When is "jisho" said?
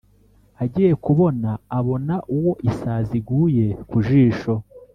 4.07-4.53